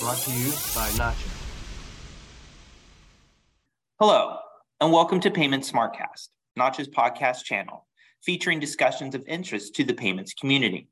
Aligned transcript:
brought 0.00 0.16
to 0.16 0.32
you 0.32 0.48
by 0.74 0.88
Nacha. 0.96 1.28
Hello, 3.98 4.38
and 4.80 4.90
welcome 4.90 5.20
to 5.20 5.30
Payment 5.30 5.62
Smartcast, 5.62 6.28
Nacha's 6.58 6.88
podcast 6.88 7.44
channel, 7.44 7.86
featuring 8.22 8.60
discussions 8.60 9.14
of 9.14 9.22
interest 9.28 9.74
to 9.74 9.84
the 9.84 9.92
payments 9.92 10.32
community. 10.32 10.88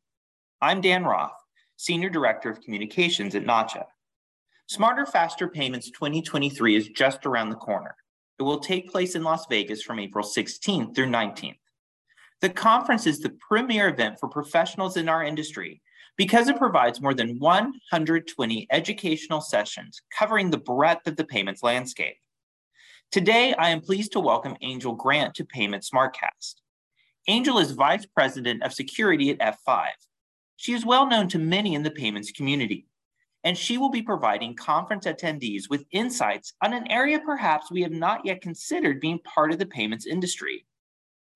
I'm 0.61 0.83
Dan 0.83 1.05
Roth, 1.05 1.33
Senior 1.77 2.11
Director 2.11 2.51
of 2.51 2.61
Communications 2.61 3.35
at 3.35 3.47
Nacha. 3.47 3.87
Smarter 4.67 5.07
Faster 5.07 5.49
Payments 5.49 5.91
2023 5.91 6.77
is 6.77 6.89
just 6.89 7.25
around 7.25 7.49
the 7.49 7.57
corner. 7.57 7.97
It 8.39 8.43
will 8.43 8.61
take 8.61 8.93
place 8.93 9.15
in 9.15 9.25
Las 9.25 9.47
Vegas 9.49 9.83
from 9.83 10.01
April 10.01 10.23
16th 10.23 10.95
through 10.95 11.07
19th. 11.07 11.57
The 12.43 12.51
conference 12.51 13.07
is 13.07 13.21
the 13.21 13.35
premier 13.49 13.89
event 13.89 14.21
for 14.21 14.29
professionals 14.29 14.99
in 14.99 15.09
our 15.09 15.25
industry 15.25 15.81
because 16.19 16.49
it 16.49 16.59
provides 16.59 17.01
more 17.01 17.15
than 17.15 17.39
120 17.39 18.67
educational 18.71 19.41
sessions 19.41 20.03
covering 20.17 20.51
the 20.51 20.59
breadth 20.59 21.07
of 21.07 21.17
the 21.17 21.25
payments 21.25 21.63
landscape. 21.63 22.17
Today, 23.13 23.55
I 23.55 23.71
am 23.71 23.81
pleased 23.81 24.13
to 24.13 24.21
welcome 24.21 24.57
Angel 24.61 24.95
Grant 24.95 25.35
to 25.37 25.45
Payment 25.45 25.87
Smartcast. 25.91 26.57
Angel 27.29 27.59
is 27.59 27.71
Vice 27.71 28.05
President 28.05 28.63
of 28.65 28.75
Security 28.75 29.31
at 29.31 29.39
F5. 29.39 29.87
She 30.57 30.75
is 30.75 30.85
well 30.85 31.07
known 31.07 31.29
to 31.29 31.39
many 31.39 31.75
in 31.77 31.85
the 31.85 31.91
payments 31.91 32.33
community, 32.33 32.89
and 33.45 33.57
she 33.57 33.79
will 33.79 33.91
be 33.91 34.03
providing 34.03 34.57
conference 34.57 35.07
attendees 35.07 35.71
with 35.71 35.87
insights 35.93 36.53
on 36.63 36.73
an 36.73 36.91
area 36.91 37.21
perhaps 37.21 37.71
we 37.71 37.83
have 37.83 37.93
not 37.93 38.27
yet 38.27 38.43
considered 38.43 39.01
being 39.01 39.21
part 39.21 39.53
of 39.53 39.59
the 39.59 39.67
payments 39.67 40.05
industry. 40.05 40.67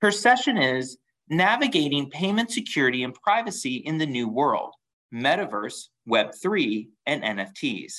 Her 0.01 0.11
session 0.11 0.59
is 0.59 0.99
Navigating 1.33 2.11
Payment 2.11 2.51
Security 2.51 3.05
and 3.05 3.15
Privacy 3.15 3.77
in 3.77 3.97
the 3.97 4.05
New 4.05 4.29
World, 4.29 4.75
Metaverse, 5.15 5.89
Web3, 6.07 6.89
and 7.07 7.23
NFTs. 7.23 7.95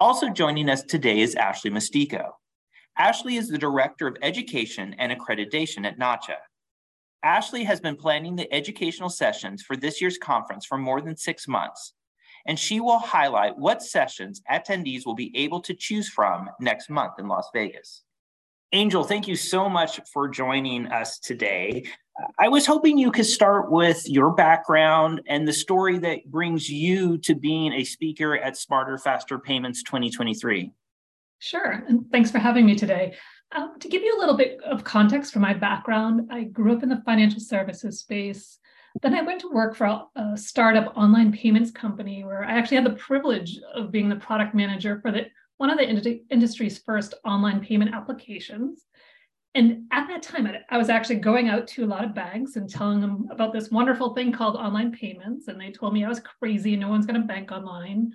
Also 0.00 0.28
joining 0.30 0.68
us 0.68 0.82
today 0.82 1.20
is 1.20 1.36
Ashley 1.36 1.70
Mustico. 1.70 2.30
Ashley 2.98 3.36
is 3.36 3.48
the 3.48 3.56
Director 3.56 4.08
of 4.08 4.16
Education 4.20 4.96
and 4.98 5.12
Accreditation 5.12 5.86
at 5.86 5.96
Nacha. 5.96 6.38
Ashley 7.22 7.62
has 7.62 7.78
been 7.78 7.94
planning 7.94 8.34
the 8.34 8.52
educational 8.52 9.10
sessions 9.10 9.62
for 9.62 9.76
this 9.76 10.00
year's 10.00 10.18
conference 10.18 10.66
for 10.66 10.76
more 10.76 11.00
than 11.00 11.16
six 11.16 11.46
months, 11.46 11.94
and 12.48 12.58
she 12.58 12.80
will 12.80 12.98
highlight 12.98 13.56
what 13.56 13.80
sessions 13.80 14.42
attendees 14.50 15.06
will 15.06 15.14
be 15.14 15.30
able 15.36 15.60
to 15.60 15.72
choose 15.72 16.08
from 16.08 16.50
next 16.58 16.90
month 16.90 17.12
in 17.20 17.28
Las 17.28 17.48
Vegas. 17.54 18.02
Angel, 18.72 19.04
thank 19.04 19.28
you 19.28 19.36
so 19.36 19.68
much 19.68 20.00
for 20.12 20.26
joining 20.26 20.88
us 20.88 21.20
today. 21.20 21.84
I 22.38 22.48
was 22.48 22.66
hoping 22.66 22.96
you 22.96 23.10
could 23.10 23.26
start 23.26 23.70
with 23.70 24.08
your 24.08 24.32
background 24.32 25.22
and 25.26 25.46
the 25.46 25.52
story 25.52 25.98
that 25.98 26.30
brings 26.30 26.70
you 26.70 27.18
to 27.18 27.34
being 27.34 27.72
a 27.72 27.84
speaker 27.84 28.36
at 28.36 28.56
Smarter 28.56 28.98
Faster 28.98 29.38
Payments 29.38 29.82
2023. 29.82 30.70
Sure, 31.40 31.84
and 31.88 32.10
thanks 32.12 32.30
for 32.30 32.38
having 32.38 32.66
me 32.66 32.76
today. 32.76 33.14
Um, 33.52 33.78
to 33.80 33.88
give 33.88 34.02
you 34.02 34.16
a 34.16 34.20
little 34.20 34.36
bit 34.36 34.62
of 34.62 34.84
context 34.84 35.32
for 35.32 35.40
my 35.40 35.54
background, 35.54 36.28
I 36.30 36.44
grew 36.44 36.74
up 36.74 36.82
in 36.82 36.88
the 36.88 37.02
financial 37.04 37.40
services 37.40 38.00
space. 38.00 38.58
Then 39.02 39.14
I 39.14 39.22
went 39.22 39.40
to 39.40 39.50
work 39.50 39.74
for 39.74 39.86
a, 39.86 40.06
a 40.14 40.36
startup 40.36 40.96
online 40.96 41.32
payments 41.32 41.72
company 41.72 42.24
where 42.24 42.44
I 42.44 42.52
actually 42.52 42.76
had 42.76 42.86
the 42.86 42.90
privilege 42.90 43.58
of 43.74 43.90
being 43.90 44.08
the 44.08 44.16
product 44.16 44.54
manager 44.54 45.00
for 45.00 45.10
the 45.10 45.26
one 45.56 45.70
of 45.70 45.78
the 45.78 45.88
ind- 45.88 46.20
industry's 46.30 46.78
first 46.78 47.14
online 47.24 47.60
payment 47.60 47.94
applications. 47.94 48.86
And 49.54 49.86
at 49.92 50.08
that 50.08 50.22
time, 50.22 50.48
I 50.68 50.78
was 50.78 50.88
actually 50.88 51.16
going 51.16 51.48
out 51.48 51.68
to 51.68 51.84
a 51.84 51.86
lot 51.86 52.04
of 52.04 52.14
banks 52.14 52.56
and 52.56 52.68
telling 52.68 53.00
them 53.00 53.28
about 53.30 53.52
this 53.52 53.70
wonderful 53.70 54.12
thing 54.12 54.32
called 54.32 54.56
online 54.56 54.90
payments. 54.90 55.46
And 55.46 55.60
they 55.60 55.70
told 55.70 55.94
me 55.94 56.04
I 56.04 56.08
was 56.08 56.20
crazy, 56.20 56.76
no 56.76 56.88
one's 56.88 57.06
going 57.06 57.20
to 57.20 57.26
bank 57.26 57.52
online. 57.52 58.12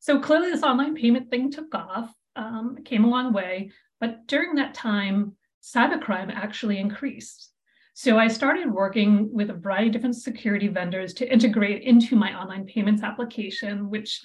So 0.00 0.18
clearly, 0.18 0.50
this 0.50 0.62
online 0.62 0.94
payment 0.94 1.30
thing 1.30 1.50
took 1.50 1.74
off 1.74 2.12
um, 2.36 2.78
came 2.84 3.04
a 3.04 3.08
long 3.08 3.32
way. 3.32 3.70
But 4.00 4.26
during 4.26 4.54
that 4.54 4.72
time, 4.74 5.36
cybercrime 5.62 6.32
actually 6.34 6.78
increased. 6.78 7.50
So 7.94 8.16
I 8.16 8.28
started 8.28 8.70
working 8.72 9.28
with 9.32 9.50
a 9.50 9.54
variety 9.54 9.88
of 9.88 9.92
different 9.92 10.16
security 10.16 10.68
vendors 10.68 11.12
to 11.14 11.30
integrate 11.30 11.82
into 11.82 12.14
my 12.14 12.32
online 12.40 12.64
payments 12.64 13.02
application, 13.02 13.90
which 13.90 14.22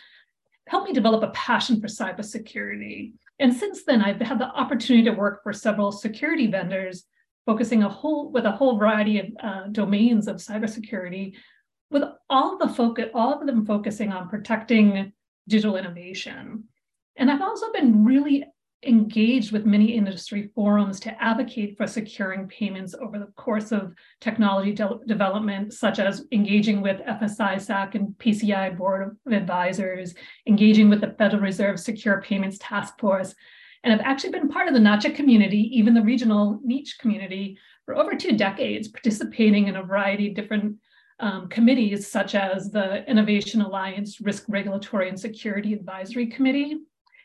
helped 0.68 0.88
me 0.88 0.94
develop 0.94 1.23
a 1.23 1.31
passion 1.31 1.81
for 1.81 1.88
cybersecurity. 1.88 3.13
And 3.43 3.53
since 3.53 3.83
then, 3.83 4.01
I've 4.01 4.21
had 4.21 4.39
the 4.39 4.47
opportunity 4.47 5.03
to 5.03 5.11
work 5.11 5.43
for 5.43 5.51
several 5.51 5.91
security 5.91 6.47
vendors, 6.47 7.03
focusing 7.45 7.83
a 7.83 7.89
whole 7.89 8.31
with 8.31 8.45
a 8.45 8.51
whole 8.51 8.77
variety 8.77 9.19
of 9.19 9.25
uh, 9.43 9.67
domains 9.69 10.29
of 10.29 10.37
cybersecurity, 10.37 11.35
with 11.91 12.03
all 12.29 12.53
of 12.53 12.59
the 12.59 12.73
focus, 12.73 13.09
all 13.13 13.33
of 13.33 13.45
them 13.45 13.65
focusing 13.65 14.13
on 14.13 14.29
protecting 14.29 15.11
digital 15.49 15.75
innovation. 15.75 16.63
And 17.17 17.29
I've 17.29 17.41
also 17.41 17.69
been 17.73 18.05
really 18.05 18.45
engaged 18.85 19.51
with 19.51 19.66
many 19.66 19.94
industry 19.94 20.49
forums 20.55 20.99
to 21.01 21.23
advocate 21.23 21.77
for 21.77 21.88
securing 21.88 22.47
payments 22.47 22.94
over 22.94 23.19
the 23.19 23.31
course 23.35 23.71
of 23.71 23.94
technology 24.21 24.73
de- 24.73 24.99
development, 25.07 25.73
such 25.73 25.99
as 25.99 26.25
engaging 26.31 26.81
with 26.81 27.01
FS-ISAC 27.05 27.95
and 27.95 28.09
PCI 28.19 28.77
Board 28.77 29.17
of 29.25 29.33
Advisors, 29.33 30.13
engaging 30.47 30.89
with 30.89 31.01
the 31.01 31.16
Federal 31.17 31.41
Reserve 31.41 31.79
Secure 31.79 32.22
Payments 32.22 32.57
Task 32.59 32.99
Force. 32.99 33.35
And 33.83 33.93
I've 33.93 34.05
actually 34.05 34.31
been 34.31 34.49
part 34.49 34.67
of 34.67 34.73
the 34.73 34.79
NACHA 34.79 35.16
community, 35.16 35.69
even 35.77 35.93
the 35.93 36.01
regional 36.01 36.59
niche 36.63 36.97
community, 36.99 37.57
for 37.85 37.95
over 37.95 38.16
two 38.16 38.38
decades, 38.38 38.88
participating 38.88 39.67
in 39.67 39.75
a 39.75 39.83
variety 39.83 40.29
of 40.29 40.35
different 40.35 40.77
um, 41.19 41.47
committees, 41.49 42.09
such 42.09 42.33
as 42.33 42.72
the 42.72 43.07
Innovation 43.09 43.61
Alliance 43.61 44.22
Risk 44.22 44.45
Regulatory 44.47 45.09
and 45.09 45.19
Security 45.19 45.73
Advisory 45.73 46.27
Committee, 46.27 46.77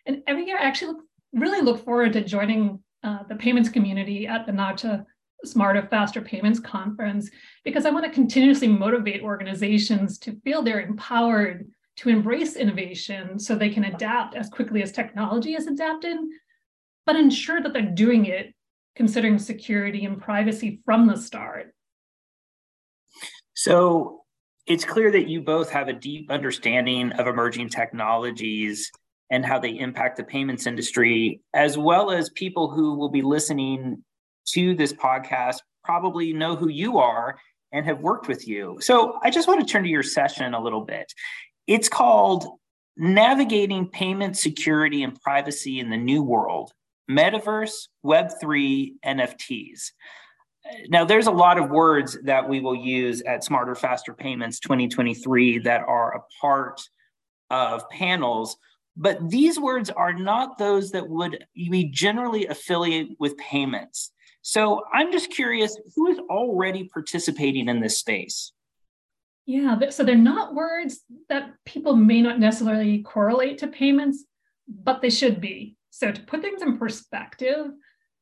and 0.09 0.23
every 0.27 0.47
year, 0.47 0.59
I 0.59 0.63
actually 0.63 0.95
look, 0.95 1.05
really 1.33 1.61
look 1.61 1.85
forward 1.85 2.13
to 2.15 2.25
joining 2.25 2.81
uh, 3.03 3.23
the 3.29 3.37
payments 3.37 3.69
community 3.69 4.27
at 4.27 4.47
the 4.47 4.53
NACHA 4.53 5.05
Smarter, 5.45 5.87
Faster 5.89 6.21
Payments 6.21 6.59
Conference 6.59 7.31
because 7.65 7.87
I 7.87 7.91
want 7.91 8.05
to 8.05 8.11
continuously 8.11 8.69
motivate 8.69 9.23
organizations 9.23 10.19
to 10.19 10.39
feel 10.41 10.63
they're 10.63 10.81
empowered 10.81 11.69
to 11.97 12.09
embrace 12.09 12.57
innovation 12.57 13.39
so 13.39 13.55
they 13.55 13.71
can 13.71 13.85
adapt 13.85 14.35
as 14.35 14.49
quickly 14.49 14.83
as 14.83 14.93
technology 14.93 15.55
is 15.55 15.67
adapted, 15.67 16.17
but 17.07 17.17
ensure 17.17 17.61
that 17.61 17.73
they're 17.73 17.83
doing 17.83 18.27
it 18.27 18.55
considering 18.95 19.39
security 19.39 20.05
and 20.05 20.21
privacy 20.21 20.81
from 20.85 21.07
the 21.07 21.17
start. 21.17 21.73
So 23.55 24.23
it's 24.67 24.85
clear 24.85 25.11
that 25.13 25.29
you 25.29 25.41
both 25.41 25.71
have 25.71 25.89
a 25.89 25.93
deep 25.93 26.31
understanding 26.31 27.13
of 27.13 27.27
emerging 27.27 27.71
technologies 27.71 28.91
and 29.31 29.45
how 29.45 29.59
they 29.59 29.79
impact 29.79 30.17
the 30.17 30.25
payments 30.25 30.67
industry, 30.67 31.41
as 31.55 31.77
well 31.77 32.11
as 32.11 32.31
people 32.31 32.71
who 32.71 32.95
will 32.95 33.11
be 33.11 33.23
listening 33.23 34.03
to 34.49 34.75
this 34.75 34.93
podcast 34.93 35.57
probably 35.85 36.33
know 36.33 36.57
who 36.57 36.69
you 36.69 36.99
are 36.99 37.39
and 37.73 37.85
have 37.85 38.01
worked 38.01 38.29
with 38.29 38.49
you. 38.49 38.79
So 38.81 39.19
I 39.23 39.31
just 39.31 39.49
want 39.49 39.61
to 39.61 39.67
turn 39.67 39.83
to 39.83 39.89
your 39.89 40.03
session 40.03 40.55
a 40.55 40.63
little 40.63 40.81
bit. 40.81 41.13
It's 41.67 41.89
called 41.89 42.47
Navigating 42.97 43.89
Payment 43.89 44.37
Security 44.37 45.03
and 45.03 45.21
Privacy 45.21 45.79
in 45.79 45.91
the 45.91 45.97
New 45.97 46.23
World 46.23 46.73
Metaverse, 47.11 47.89
Web3, 48.05 48.95
NFTs. 49.05 49.93
Now, 50.89 51.05
there's 51.05 51.27
a 51.27 51.33
lot 51.33 51.59
of 51.59 51.71
words 51.71 52.19
that 52.25 52.47
we 52.47 52.61
will 52.61 52.75
use 52.75 53.23
at 53.23 53.45
Smarter, 53.45 53.75
Faster 53.75 54.13
Payments 54.13 54.61
2023 54.61 55.61
that 55.61 55.83
are 55.83 56.17
a 56.17 56.21
part 56.41 56.83
of 57.51 57.89
panels 57.89 58.57
but 58.99 59.31
these 59.31 59.61
words 59.61 59.91
are 59.91 60.13
not 60.13 60.59
those 60.59 60.91
that 60.91 61.09
would 61.09 61.47
we 61.57 61.85
generally 61.85 62.47
affiliate 62.47 63.11
with 63.21 63.39
payments. 63.39 64.11
So 64.43 64.83
I'm 64.93 65.13
just 65.13 65.31
curious 65.31 65.79
who 65.95 66.09
is 66.09 66.19
already 66.29 66.85
participating 66.85 67.69
in 67.69 67.81
this 67.81 67.99
space? 67.99 68.53
Yeah, 69.47 69.79
so 69.91 70.05
they're 70.05 70.17
not 70.17 70.55
words 70.55 71.01
that 71.29 71.53
people 71.65 71.97
may 71.97 72.21
not 72.21 72.41
necessarily 72.41 73.03
correlate 73.03 73.59
to 73.59 73.69
payments, 73.69 74.25
but 74.67 75.01
they 75.01 75.11
should 75.11 75.41
be. 75.41 75.77
So 75.91 76.11
to 76.13 76.21
put 76.21 76.43
things 76.43 76.61
in 76.61 76.77
perspective, 76.77 77.69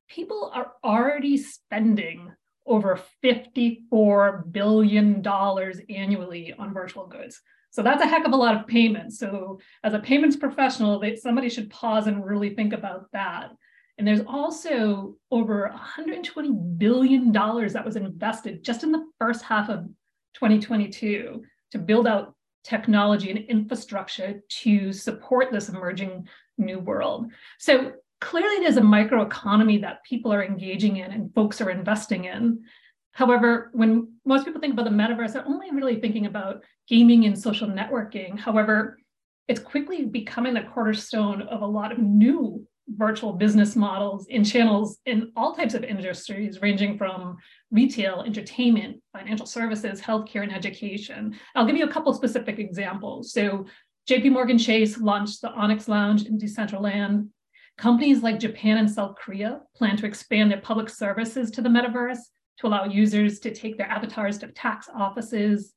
people 0.09 0.53
are 0.55 0.73
already 0.85 1.37
spending 1.39 2.33
over 2.67 3.01
$54 3.25 4.53
billion 4.53 5.27
annually 5.27 6.55
on 6.59 6.75
virtual 6.75 7.07
goods. 7.07 7.41
So 7.71 7.83
that's 7.83 8.03
a 8.03 8.07
heck 8.07 8.25
of 8.25 8.33
a 8.33 8.37
lot 8.37 8.57
of 8.57 8.67
payments. 8.67 9.19
So 9.19 9.61
as 9.85 9.95
a 9.95 9.99
payments 9.99 10.37
professional, 10.37 10.99
they, 10.99 11.17
somebody 11.17 11.49
should 11.49 11.71
pause 11.71 12.07
and 12.07 12.25
really 12.25 12.55
think 12.55 12.73
about 12.73 13.07
that. 13.13 13.51
And 13.99 14.07
there's 14.07 14.23
also 14.27 15.17
over 15.31 15.73
$120 15.75 16.79
billion 16.79 17.33
that 17.33 17.85
was 17.85 17.97
invested 17.97 18.63
just 18.63 18.83
in 18.83 18.93
the 18.93 19.07
first 19.19 19.43
half 19.43 19.69
of 19.71 19.87
2022 20.35 21.43
to 21.73 21.79
build 21.79 22.07
out 22.07 22.35
technology 22.63 23.31
and 23.31 23.39
infrastructure 23.47 24.43
to 24.49 24.93
support 24.93 25.53
this 25.53 25.69
emerging 25.69 26.29
new 26.59 26.79
world. 26.79 27.31
So 27.59 27.93
clearly 28.21 28.61
there's 28.61 28.77
a 28.77 28.83
microeconomy 28.83 29.81
that 29.83 30.05
people 30.05 30.33
are 30.33 30.45
engaging 30.45 30.97
in 30.97 31.13
and 31.13 31.33
folks 31.35 31.61
are 31.61 31.71
investing 31.71 32.25
in. 32.25 32.65
However, 33.17 33.71
when 33.73 34.13
most 34.27 34.45
people 34.45 34.61
think 34.61 34.75
about 34.75 34.85
the 34.85 34.91
metaverse, 34.91 35.33
they're 35.33 35.49
only 35.49 35.71
really 35.71 35.99
thinking 35.99 36.27
about 36.27 36.63
gaming 36.87 37.25
and 37.25 37.39
social 37.39 37.67
networking. 37.67 38.39
However, 38.39 38.99
it's 39.49 39.59
quickly 39.59 40.05
becoming 40.05 40.53
the 40.53 40.65
cornerstone 40.75 41.41
of 41.41 41.63
a 41.63 41.67
lot 41.67 41.93
of 41.93 41.99
new 41.99 42.67
virtual 42.89 43.33
business 43.33 43.75
models 43.75 44.27
in 44.27 44.45
channels 44.45 44.99
in 45.07 45.33
all 45.35 45.55
types 45.55 45.73
of 45.73 45.83
industries, 45.83 46.61
ranging 46.61 46.99
from 46.99 47.39
retail, 47.71 48.21
entertainment, 48.21 49.03
financial 49.15 49.47
services, 49.47 49.99
healthcare, 49.99 50.43
and 50.43 50.55
education. 50.55 51.35
I'll 51.55 51.65
give 51.65 51.79
you 51.79 51.87
a 51.87 51.93
couple 51.93 52.13
specific 52.13 52.59
examples. 52.59 53.33
So 53.33 53.65
JP 54.11 54.33
Morgan 54.33 54.59
Chase 54.59 54.99
launched 54.99 55.41
the 55.41 55.53
Onyx 55.53 55.89
Lounge 55.89 56.27
in 56.27 56.39
Decentraland. 56.39 57.29
Companies 57.79 58.23
like 58.23 58.39
Japan 58.39 58.77
and 58.77 58.91
South 58.91 59.17
Korea 59.17 59.61
plan 59.75 59.97
to 59.97 60.07
expand 60.07 60.51
their 60.51 60.61
public 60.61 60.91
services 60.91 61.51
to 61.53 61.63
the 61.63 61.71
metaverse 61.71 62.19
to 62.59 62.67
allow 62.67 62.85
users 62.85 63.39
to 63.41 63.55
take 63.55 63.77
their 63.77 63.89
avatars 63.89 64.39
to 64.39 64.49
tax 64.49 64.89
offices. 64.95 65.75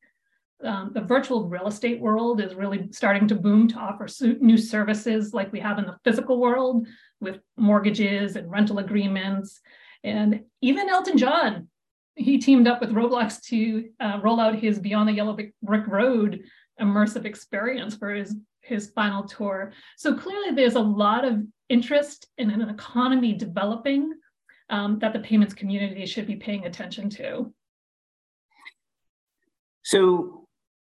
Um, 0.64 0.92
the 0.94 1.02
virtual 1.02 1.48
real 1.48 1.68
estate 1.68 2.02
world 2.02 2.42
is 2.42 2.56
really 2.56 2.90
starting 2.92 3.28
to 3.30 3.36
boom 3.36 3.68
to 3.70 3.78
offer 3.78 4.08
new 4.42 4.58
services 4.58 5.34
like 5.34 5.52
we 5.52 5.60
have 5.60 5.80
in 5.80 5.86
the 5.86 5.98
physical 6.04 6.40
world 6.40 6.88
with 7.22 7.40
mortgages 7.58 8.36
and 8.36 8.52
rental 8.52 8.80
agreements. 8.80 9.62
And 10.04 10.42
even 10.62 10.90
Elton 10.90 11.18
John, 11.18 11.70
he 12.16 12.38
teamed 12.38 12.68
up 12.68 12.82
with 12.82 12.92
Roblox 12.92 13.42
to 13.46 13.90
uh, 14.00 14.20
roll 14.22 14.40
out 14.40 14.56
his 14.56 14.80
Beyond 14.80 15.08
the 15.08 15.14
Yellow 15.14 15.38
Brick 15.62 15.88
Road 15.88 16.44
immersive 16.80 17.26
experience 17.26 17.96
for 17.96 18.14
his 18.14 18.36
his 18.62 18.92
final 18.92 19.24
tour. 19.24 19.72
So 19.98 20.16
clearly, 20.16 20.52
there's 20.52 20.76
a 20.76 20.80
lot 20.80 21.26
of 21.26 21.42
interest 21.70 22.28
in 22.38 22.50
an 22.52 22.70
economy 22.70 23.34
developing 23.34 24.12
um, 24.70 25.00
that 25.00 25.14
the 25.14 25.20
payments 25.20 25.54
community 25.54 26.06
should 26.06 26.28
be 26.28 26.36
paying 26.36 26.66
attention 26.66 27.10
to. 27.10 27.52
So 29.84 30.48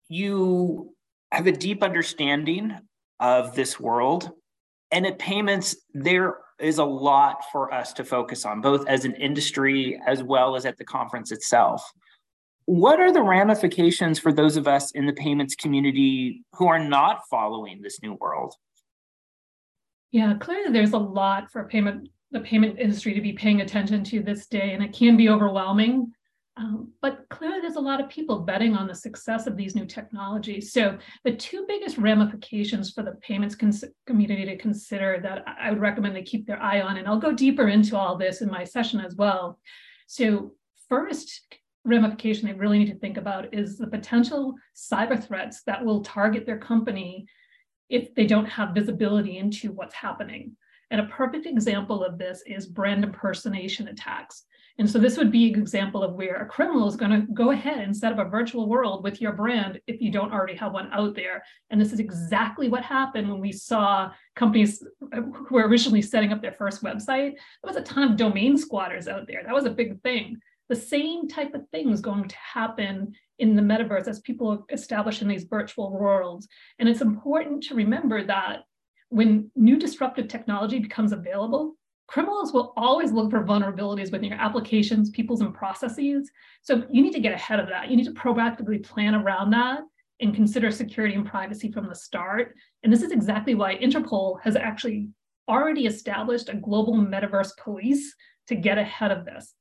you 0.08 0.94
have 1.32 1.46
a 1.46 1.52
deep 1.52 1.82
understanding 1.82 2.78
of 3.20 3.54
this 3.54 3.78
world, 3.78 4.30
and 4.90 5.06
at 5.06 5.18
payments, 5.18 5.76
there 5.92 6.38
is 6.58 6.78
a 6.78 6.84
lot 6.84 7.44
for 7.52 7.72
us 7.72 7.92
to 7.94 8.04
focus 8.04 8.46
on, 8.46 8.60
both 8.60 8.86
as 8.86 9.04
an 9.04 9.14
industry 9.14 10.00
as 10.06 10.22
well 10.22 10.56
as 10.56 10.64
at 10.64 10.78
the 10.78 10.84
conference 10.84 11.32
itself. 11.32 11.82
What 12.64 12.98
are 13.00 13.12
the 13.12 13.22
ramifications 13.22 14.18
for 14.18 14.32
those 14.32 14.56
of 14.56 14.66
us 14.66 14.90
in 14.92 15.06
the 15.06 15.12
payments 15.12 15.54
community 15.54 16.44
who 16.54 16.66
are 16.66 16.78
not 16.78 17.20
following 17.30 17.82
this 17.82 18.00
new 18.02 18.14
world? 18.14 18.54
Yeah, 20.10 20.34
clearly 20.40 20.72
there's 20.72 20.92
a 20.92 20.98
lot 20.98 21.50
for 21.50 21.64
payment 21.64 22.08
the 22.32 22.40
payment 22.40 22.78
industry 22.78 23.14
to 23.14 23.20
be 23.20 23.32
paying 23.32 23.60
attention 23.60 24.02
to 24.04 24.22
this 24.22 24.46
day, 24.46 24.72
and 24.72 24.82
it 24.82 24.92
can 24.92 25.16
be 25.16 25.28
overwhelming. 25.28 26.12
Um, 26.58 26.92
but 27.02 27.26
clearly, 27.28 27.60
there's 27.60 27.76
a 27.76 27.80
lot 27.80 28.00
of 28.00 28.08
people 28.08 28.40
betting 28.40 28.74
on 28.74 28.86
the 28.86 28.94
success 28.94 29.46
of 29.46 29.56
these 29.56 29.74
new 29.74 29.84
technologies. 29.84 30.72
So, 30.72 30.96
the 31.22 31.36
two 31.36 31.66
biggest 31.68 31.98
ramifications 31.98 32.92
for 32.92 33.02
the 33.02 33.12
payments 33.20 33.54
cons- 33.54 33.84
community 34.06 34.46
to 34.46 34.56
consider 34.56 35.20
that 35.22 35.44
I 35.46 35.70
would 35.70 35.80
recommend 35.80 36.16
they 36.16 36.22
keep 36.22 36.46
their 36.46 36.62
eye 36.62 36.80
on, 36.80 36.96
and 36.96 37.06
I'll 37.06 37.18
go 37.18 37.32
deeper 37.32 37.68
into 37.68 37.96
all 37.96 38.16
this 38.16 38.40
in 38.40 38.50
my 38.50 38.64
session 38.64 39.00
as 39.00 39.14
well. 39.14 39.58
So, 40.06 40.54
first, 40.88 41.42
ramification 41.84 42.48
they 42.48 42.54
really 42.54 42.78
need 42.78 42.90
to 42.90 42.98
think 42.98 43.16
about 43.16 43.54
is 43.54 43.78
the 43.78 43.86
potential 43.86 44.54
cyber 44.74 45.22
threats 45.22 45.62
that 45.64 45.84
will 45.84 46.02
target 46.02 46.46
their 46.46 46.58
company 46.58 47.26
if 47.88 48.14
they 48.14 48.26
don't 48.26 48.46
have 48.46 48.74
visibility 48.74 49.38
into 49.38 49.72
what's 49.72 49.94
happening. 49.94 50.56
And 50.90 51.00
a 51.00 51.06
perfect 51.06 51.46
example 51.46 52.04
of 52.04 52.18
this 52.18 52.42
is 52.46 52.66
brand 52.66 53.04
impersonation 53.04 53.88
attacks. 53.88 54.44
And 54.78 54.88
so 54.88 54.98
this 54.98 55.16
would 55.16 55.32
be 55.32 55.52
an 55.52 55.58
example 55.58 56.02
of 56.02 56.14
where 56.14 56.36
a 56.36 56.46
criminal 56.46 56.86
is 56.86 56.96
going 56.96 57.10
to 57.10 57.26
go 57.32 57.50
ahead 57.50 57.78
and 57.78 57.96
set 57.96 58.12
up 58.12 58.18
a 58.18 58.28
virtual 58.28 58.68
world 58.68 59.02
with 59.02 59.22
your 59.22 59.32
brand 59.32 59.80
if 59.86 60.02
you 60.02 60.12
don't 60.12 60.32
already 60.32 60.54
have 60.56 60.72
one 60.72 60.92
out 60.92 61.14
there. 61.14 61.42
And 61.70 61.80
this 61.80 61.94
is 61.94 61.98
exactly 61.98 62.68
what 62.68 62.82
happened 62.82 63.30
when 63.30 63.40
we 63.40 63.52
saw 63.52 64.10
companies 64.34 64.86
uh, 65.14 65.22
who 65.22 65.54
were 65.54 65.66
originally 65.66 66.02
setting 66.02 66.30
up 66.30 66.42
their 66.42 66.52
first 66.52 66.82
website. 66.82 67.32
There 67.32 67.38
was 67.64 67.76
a 67.76 67.82
ton 67.82 68.10
of 68.10 68.18
domain 68.18 68.58
squatters 68.58 69.08
out 69.08 69.26
there. 69.26 69.42
That 69.44 69.54
was 69.54 69.64
a 69.64 69.70
big 69.70 70.02
thing 70.02 70.40
the 70.68 70.76
same 70.76 71.28
type 71.28 71.54
of 71.54 71.68
thing 71.70 71.90
is 71.90 72.00
going 72.00 72.28
to 72.28 72.36
happen 72.36 73.14
in 73.38 73.54
the 73.54 73.62
metaverse 73.62 74.08
as 74.08 74.20
people 74.20 74.64
establish 74.70 75.22
in 75.22 75.28
these 75.28 75.44
virtual 75.44 75.92
worlds. 75.92 76.48
And 76.78 76.88
it's 76.88 77.02
important 77.02 77.62
to 77.64 77.74
remember 77.74 78.24
that 78.24 78.64
when 79.08 79.50
new 79.54 79.76
disruptive 79.76 80.28
technology 80.28 80.78
becomes 80.78 81.12
available, 81.12 81.76
criminals 82.06 82.52
will 82.52 82.72
always 82.76 83.12
look 83.12 83.30
for 83.30 83.44
vulnerabilities 83.44 84.12
within 84.12 84.30
your 84.30 84.38
applications, 84.38 85.10
peoples, 85.10 85.40
and 85.40 85.54
processes. 85.54 86.30
So 86.62 86.84
you 86.90 87.02
need 87.02 87.12
to 87.12 87.20
get 87.20 87.32
ahead 87.32 87.60
of 87.60 87.68
that. 87.68 87.90
You 87.90 87.96
need 87.96 88.06
to 88.06 88.12
proactively 88.12 88.84
plan 88.84 89.14
around 89.14 89.50
that 89.50 89.80
and 90.20 90.34
consider 90.34 90.70
security 90.70 91.14
and 91.14 91.26
privacy 91.26 91.70
from 91.70 91.88
the 91.88 91.94
start. 91.94 92.54
And 92.82 92.92
this 92.92 93.02
is 93.02 93.12
exactly 93.12 93.54
why 93.54 93.76
Interpol 93.76 94.40
has 94.42 94.56
actually 94.56 95.08
already 95.48 95.86
established 95.86 96.48
a 96.48 96.56
global 96.56 96.94
metaverse 96.94 97.50
police 97.62 98.14
to 98.48 98.54
get 98.54 98.78
ahead 98.78 99.10
of 99.10 99.24
this. 99.24 99.54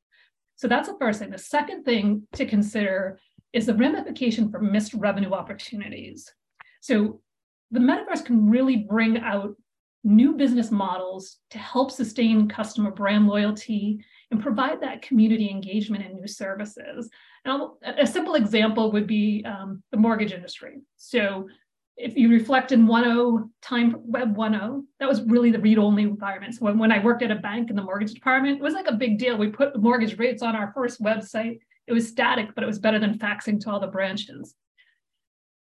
So 0.56 0.68
that's 0.68 0.88
the 0.88 0.98
first 1.00 1.20
thing. 1.20 1.32
The 1.32 1.38
second 1.38 1.84
thing 1.84 2.28
to 2.34 2.46
consider 2.46 3.20
is 3.54 3.66
the 3.66 3.74
ramification 3.74 4.50
for 4.50 4.60
missed 4.60 4.94
revenue 4.94 5.32
opportunities. 5.32 6.32
So 6.82 7.22
the 7.72 7.80
metaverse 7.80 8.26
can 8.26 8.50
really 8.50 8.78
bring 8.78 9.18
out 9.20 9.56
new 10.04 10.34
business 10.34 10.70
models 10.70 11.38
to 11.50 11.58
help 11.58 11.92
sustain 11.92 12.48
customer 12.48 12.92
brand 12.92 13.28
loyalty 13.28 14.04
and 14.32 14.42
provide 14.42 14.82
that 14.82 15.02
community 15.02 15.50
engagement 15.50 16.06
and 16.06 16.16
new 16.16 16.28
services. 16.28 17.10
Now, 17.44 17.74
a 17.84 18.06
simple 18.06 18.36
example 18.36 18.92
would 18.92 19.08
be 19.08 19.44
um, 19.46 19.82
the 19.92 19.98
mortgage 19.98 20.32
industry. 20.32 20.82
So 20.98 21.48
if 21.98 22.18
you 22.18 22.30
reflect 22.30 22.72
in 22.72 22.88
1.0 22.88 23.50
time 23.62 23.96
web 24.04 24.36
1.0 24.36 24.84
that 25.00 25.08
was 25.08 25.22
really 25.24 25.52
the 25.52 25.60
read-only 25.60 26.04
environment 26.04 26.54
so 26.54 26.66
when, 26.66 26.78
when 26.78 26.92
i 26.92 27.02
worked 27.02 27.24
at 27.24 27.32
a 27.32 27.36
bank 27.36 27.70
in 27.70 27.76
the 27.76 27.82
mortgage 27.82 28.14
department 28.14 28.58
it 28.58 28.64
was 28.64 28.74
like 28.74 28.88
a 28.88 28.94
big 28.94 29.18
deal 29.18 29.38
we 29.38 29.48
put 29.48 29.80
mortgage 29.82 30.18
rates 30.18 30.44
on 30.44 30.56
our 30.56 30.72
first 30.76 31.02
website 31.02 31.60
it 31.88 31.94
was 31.94 32.08
static 32.08 32.50
but 32.54 32.64
it 32.64 32.68
was 32.68 32.80
better 32.80 33.00
than 33.00 33.18
faxing 33.18 33.60
to 33.60 33.70
all 33.70 33.80
the 33.80 33.88
branches 33.88 34.56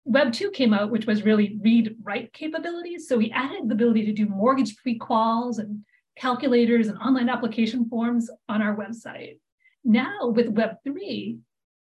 web 0.06 0.34
2 0.34 0.52
came 0.52 0.74
out 0.74 0.92
which 0.92 1.06
was 1.06 1.24
really 1.24 1.58
read 1.62 1.96
write 2.04 2.34
capabilities 2.34 3.08
so 3.08 3.18
we 3.18 3.32
added 3.32 3.68
the 3.68 3.74
ability 3.74 4.06
to 4.06 4.14
do 4.14 4.26
mortgage 4.26 4.76
pre-quals 4.78 5.60
and 5.60 5.84
calculators 6.18 6.88
and 6.88 6.98
online 6.98 7.30
application 7.30 7.88
forms 7.88 8.30
on 8.50 8.62
our 8.62 8.76
website 8.76 9.38
now 9.84 10.28
with 10.28 10.48
web 10.50 10.76
3 10.84 11.38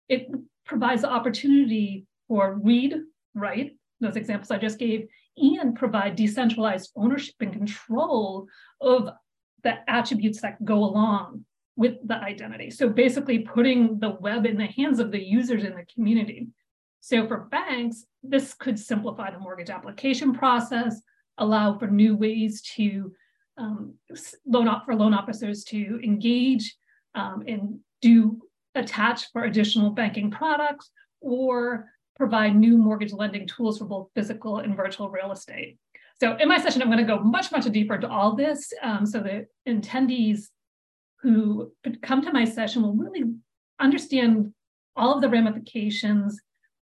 it 0.08 0.28
provides 0.64 1.02
the 1.02 1.10
opportunity 1.10 2.06
for 2.28 2.58
read 2.62 2.94
write 3.34 3.72
those 4.00 4.16
examples 4.16 4.50
I 4.50 4.58
just 4.58 4.78
gave, 4.78 5.06
and 5.36 5.76
provide 5.76 6.16
decentralized 6.16 6.90
ownership 6.96 7.34
and 7.40 7.52
control 7.52 8.46
of 8.80 9.08
the 9.62 9.78
attributes 9.88 10.40
that 10.42 10.62
go 10.64 10.76
along 10.76 11.44
with 11.76 11.94
the 12.04 12.16
identity. 12.16 12.70
So 12.70 12.88
basically 12.88 13.38
putting 13.40 13.98
the 14.00 14.10
web 14.20 14.44
in 14.44 14.58
the 14.58 14.66
hands 14.66 14.98
of 14.98 15.12
the 15.12 15.22
users 15.22 15.64
in 15.64 15.74
the 15.74 15.86
community. 15.94 16.48
So 17.00 17.26
for 17.26 17.48
banks, 17.50 18.04
this 18.22 18.54
could 18.54 18.78
simplify 18.78 19.30
the 19.30 19.38
mortgage 19.38 19.70
application 19.70 20.32
process, 20.32 21.00
allow 21.38 21.78
for 21.78 21.86
new 21.86 22.16
ways 22.16 22.62
to 22.76 23.12
um, 23.58 23.94
loan 24.46 24.68
up 24.68 24.84
for 24.84 24.94
loan 24.94 25.14
officers 25.14 25.64
to 25.64 26.00
engage 26.02 26.76
um, 27.14 27.42
and 27.46 27.78
do 28.00 28.40
attach 28.74 29.30
for 29.32 29.44
additional 29.44 29.90
banking 29.90 30.30
products 30.30 30.90
or 31.20 31.86
provide 32.16 32.54
new 32.54 32.76
mortgage 32.76 33.12
lending 33.12 33.46
tools 33.46 33.78
for 33.78 33.86
both 33.86 34.08
physical 34.14 34.58
and 34.58 34.76
virtual 34.76 35.10
real 35.10 35.32
estate. 35.32 35.78
So 36.20 36.36
in 36.36 36.48
my 36.48 36.58
session, 36.58 36.82
I'm 36.82 36.88
going 36.88 36.98
to 36.98 37.04
go 37.04 37.18
much, 37.20 37.50
much 37.50 37.64
deeper 37.72 37.94
into 37.94 38.08
all 38.08 38.36
this 38.36 38.72
um, 38.82 39.06
so 39.06 39.20
that 39.20 39.46
attendees 39.66 40.48
who 41.22 41.72
come 42.02 42.22
to 42.22 42.32
my 42.32 42.44
session 42.44 42.82
will 42.82 42.94
really 42.94 43.24
understand 43.78 44.52
all 44.96 45.14
of 45.14 45.22
the 45.22 45.28
ramifications, 45.28 46.38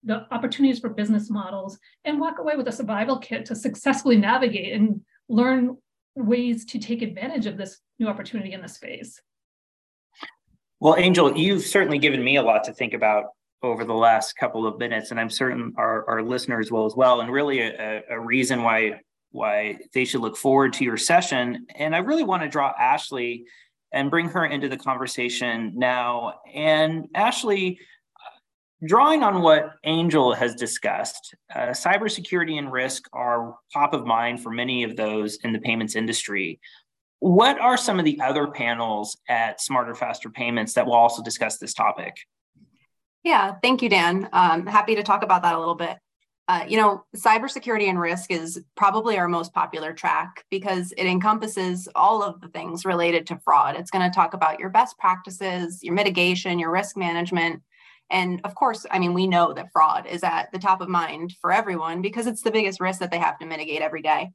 the 0.07 0.25
opportunities 0.31 0.79
for 0.79 0.89
business 0.89 1.29
models, 1.29 1.77
and 2.05 2.19
walk 2.19 2.39
away 2.39 2.55
with 2.55 2.67
a 2.67 2.71
survival 2.71 3.19
kit 3.19 3.45
to 3.45 3.55
successfully 3.55 4.17
navigate 4.17 4.73
and 4.73 5.01
learn 5.29 5.77
ways 6.15 6.65
to 6.65 6.79
take 6.79 7.01
advantage 7.01 7.45
of 7.45 7.57
this 7.57 7.79
new 7.99 8.07
opportunity 8.07 8.53
in 8.53 8.61
the 8.61 8.67
space. 8.67 9.21
Well, 10.79 10.95
Angel, 10.97 11.37
you've 11.37 11.63
certainly 11.63 11.99
given 11.99 12.23
me 12.23 12.37
a 12.37 12.41
lot 12.41 12.63
to 12.65 12.73
think 12.73 12.93
about 12.93 13.25
over 13.61 13.83
the 13.83 13.93
last 13.93 14.33
couple 14.33 14.65
of 14.65 14.79
minutes, 14.79 15.11
and 15.11 15.19
I'm 15.19 15.29
certain 15.29 15.73
our, 15.77 16.07
our 16.09 16.21
listeners 16.23 16.71
will 16.71 16.85
as 16.85 16.95
well. 16.95 17.21
And 17.21 17.31
really, 17.31 17.59
a, 17.59 18.03
a 18.09 18.19
reason 18.19 18.63
why 18.63 19.01
why 19.31 19.77
they 19.93 20.05
should 20.05 20.21
look 20.21 20.37
forward 20.37 20.73
to 20.73 20.83
your 20.83 20.97
session. 20.97 21.67
And 21.75 21.95
I 21.95 21.99
really 21.99 22.23
want 22.23 22.43
to 22.43 22.49
draw 22.49 22.73
Ashley 22.79 23.45
and 23.91 24.09
bring 24.09 24.29
her 24.29 24.45
into 24.45 24.69
the 24.69 24.77
conversation 24.77 25.73
now. 25.75 26.39
And 26.53 27.07
Ashley, 27.13 27.79
drawing 28.85 29.23
on 29.23 29.41
what 29.41 29.75
Angel 29.83 30.33
has 30.33 30.55
discussed, 30.55 31.35
uh, 31.53 31.69
cybersecurity 31.69 32.57
and 32.57 32.71
risk 32.71 33.07
are 33.13 33.55
top 33.73 33.93
of 33.93 34.05
mind 34.05 34.41
for 34.41 34.51
many 34.51 34.83
of 34.83 34.95
those 34.95 35.37
in 35.37 35.53
the 35.53 35.59
payments 35.59 35.95
industry. 35.95 36.59
What 37.19 37.59
are 37.59 37.77
some 37.77 37.97
of 37.97 38.05
the 38.05 38.19
other 38.21 38.47
panels 38.47 39.17
at 39.27 39.59
Smarter 39.59 39.95
Faster 39.95 40.29
Payments 40.29 40.73
that 40.73 40.85
will 40.85 40.93
also 40.93 41.23
discuss 41.23 41.57
this 41.57 41.73
topic? 41.73 42.15
Yeah, 43.23 43.55
thank 43.63 43.81
you, 43.81 43.89
Dan. 43.89 44.29
Um, 44.31 44.67
happy 44.67 44.95
to 44.95 45.03
talk 45.03 45.23
about 45.23 45.41
that 45.41 45.55
a 45.55 45.59
little 45.59 45.75
bit. 45.75 45.97
Uh, 46.47 46.63
you 46.65 46.77
know, 46.77 47.03
cybersecurity 47.13 47.89
and 47.89 47.99
risk 47.99 48.31
is 48.31 48.61
probably 48.75 49.17
our 49.17 49.27
most 49.27 49.53
popular 49.53 49.91
track 49.91 50.45
because 50.49 50.93
it 50.95 51.05
encompasses 51.05 51.89
all 51.93 52.23
of 52.23 52.39
the 52.39 52.47
things 52.47 52.85
related 52.85 53.27
to 53.27 53.39
fraud. 53.43 53.75
It's 53.75 53.91
going 53.91 54.09
to 54.09 54.15
talk 54.15 54.33
about 54.33 54.59
your 54.59 54.69
best 54.69 54.97
practices, 54.97 55.83
your 55.83 55.93
mitigation, 55.93 56.57
your 56.57 56.71
risk 56.71 56.95
management. 56.95 57.61
And 58.09 58.41
of 58.43 58.55
course, 58.55 58.85
I 58.89 58.99
mean, 58.99 59.13
we 59.13 59.27
know 59.27 59.53
that 59.53 59.71
fraud 59.71 60.07
is 60.07 60.23
at 60.23 60.51
the 60.51 60.59
top 60.59 60.81
of 60.81 60.89
mind 60.89 61.33
for 61.41 61.51
everyone 61.51 62.01
because 62.01 62.27
it's 62.27 62.41
the 62.41 62.51
biggest 62.51 62.79
risk 62.79 62.99
that 62.99 63.11
they 63.11 63.17
have 63.17 63.37
to 63.39 63.45
mitigate 63.45 63.81
every 63.81 64.01
day. 64.01 64.31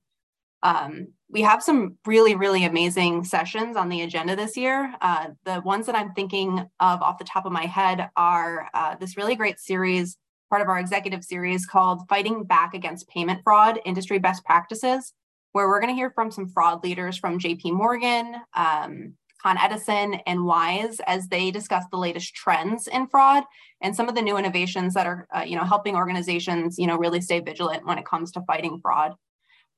Um, 0.63 1.09
we 1.29 1.43
have 1.43 1.63
some 1.63 1.97
really, 2.07 2.37
really 2.37 2.65
amazing 2.65 3.25
sessions 3.25 3.77
on 3.77 3.89
the 3.89 4.03
agenda 4.03 4.37
this 4.37 4.57
year. 4.57 4.95
Uh, 5.01 5.29
the 5.45 5.61
ones 5.63 5.87
that 5.87 5.97
I'm 5.97 6.13
thinking 6.13 6.59
of 6.79 7.03
off 7.03 7.19
the 7.19 7.25
top 7.25 7.47
of 7.47 7.53
my 7.53 7.65
head 7.65 8.11
are 8.17 8.69
uh, 8.75 8.95
this 8.97 9.17
really 9.17 9.35
great 9.35 9.59
series 9.59 10.17
part 10.53 10.61
of 10.61 10.69
our 10.69 10.79
executive 10.79 11.25
series 11.25 11.65
called 11.65 12.07
Fighting 12.11 12.45
Back 12.45 12.75
Against 12.75 13.09
Payment 13.09 13.41
Fraud 13.43 13.81
Industry 13.87 14.19
Best 14.19 14.45
Practices, 14.45 15.15
where 15.53 15.67
we're 15.67 15.81
going 15.81 15.89
to 15.89 15.99
hear 15.99 16.11
from 16.11 16.31
some 16.31 16.47
fraud 16.47 16.85
leaders 16.85 17.17
from 17.17 17.39
JP 17.39 17.73
Morgan, 17.73 18.37
um, 18.53 19.15
Con 19.43 19.59
Edison, 19.59 20.15
and 20.27 20.45
Wise 20.45 21.01
as 21.07 21.29
they 21.29 21.51
discuss 21.51 21.85
the 21.91 21.99
latest 21.99 22.35
trends 22.35 22.87
in 22.87 23.09
fraud 23.09 23.45
and 23.81 23.95
some 23.95 24.09
of 24.09 24.15
the 24.15 24.23
new 24.23 24.37
innovations 24.37 24.95
that 24.95 25.07
are, 25.07 25.27
uh, 25.35 25.43
you 25.43 25.57
know, 25.57 25.65
helping 25.65 25.97
organizations, 25.97 26.79
you 26.79 26.87
know, 26.87 26.97
really 26.97 27.21
stay 27.21 27.41
vigilant 27.41 27.85
when 27.87 27.99
it 27.99 28.07
comes 28.07 28.31
to 28.33 28.43
fighting 28.43 28.79
fraud. 28.81 29.15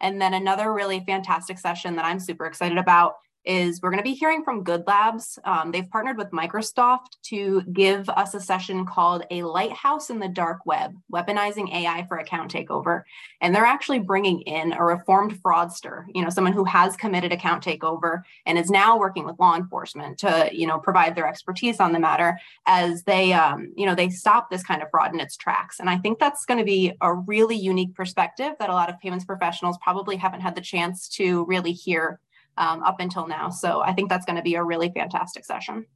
And 0.01 0.21
then 0.21 0.35
another 0.35 0.73
really 0.73 1.01
fantastic 1.07 1.59
session 1.59 1.97
that 1.97 2.05
I'm 2.05 2.21
super 2.21 2.45
excited 2.45 2.77
about 2.77 3.15
is 3.45 3.81
we're 3.83 3.91
going 3.91 4.03
to 4.03 4.09
be 4.09 4.15
hearing 4.15 4.43
from 4.43 4.65
Good 4.65 4.87
Labs. 4.87 5.39
Um, 5.45 5.71
they've 5.71 5.89
partnered 5.89 6.17
with 6.17 6.31
Microsoft 6.31 7.21
to 7.25 7.63
give 7.73 8.09
us 8.09 8.35
a 8.35 8.41
session 8.41 8.87
called 8.87 9.25
A 9.31 9.43
Lighthouse 9.43 10.11
in 10.11 10.19
the 10.19 10.29
Dark 10.29 10.65
Web, 10.65 10.95
Weaponizing 11.13 11.73
AI 11.75 12.07
for 12.09 12.19
Account 12.19 12.53
Takeover. 12.53 13.03
And 13.41 13.55
they're 13.55 13.65
actually 13.65 14.01
bringing 14.01 14.41
in 14.43 14.73
a 14.73 14.83
reformed 14.83 15.41
fraudster, 15.43 16.05
you 16.15 16.23
know, 16.23 16.31
someone 16.31 16.53
who 16.53 16.65
has 16.65 16.97
committed 16.97 17.33
account 17.33 17.65
takeover 17.65 18.23
and 18.47 18.59
is 18.59 18.71
now 18.71 18.99
working 18.99 19.25
with 19.25 19.39
law 19.39 19.57
enforcement 19.57 20.19
to, 20.19 20.49
you 20.53 20.67
know, 20.67 20.79
provide 20.79 21.15
their 21.15 21.29
expertise 21.29 21.81
on 21.81 21.93
the 21.93 22.01
matter 22.01 22.39
as 22.67 23.03
they, 23.05 23.33
um, 23.33 23.73
you 23.77 23.87
know, 23.87 23.95
they 23.95 24.09
stop 24.09 24.51
this 24.51 24.63
kind 24.63 24.83
of 24.83 24.91
fraud 24.91 25.13
in 25.13 25.21
its 25.21 25.37
tracks. 25.37 25.81
And 25.81 25.91
I 25.91 25.99
think 25.99 26.19
that's 26.19 26.45
going 26.45 26.59
to 26.59 26.65
be 26.65 26.93
a 27.01 27.13
really 27.13 27.57
unique 27.57 27.95
perspective 27.95 28.53
that 28.59 28.71
a 28.71 28.75
lot 28.75 28.89
of 28.89 28.99
payments 29.01 29.25
professionals 29.25 29.79
probably 29.83 30.17
haven't 30.17 30.41
had 30.41 30.55
the 30.55 30.61
chance 30.61 31.09
to 31.11 31.45
really 31.47 31.73
hear 31.73 32.21
um, 32.57 32.83
up 32.83 33.01
until 33.01 33.27
now. 33.27 33.51
So 33.51 33.81
I 33.81 33.93
think 33.93 34.09
that's 34.09 34.25
going 34.25 34.37
to 34.37 34.43
be 34.43 34.55
a 34.55 34.63
really 34.63 34.91
fantastic 34.95 35.45
session. 35.45 35.87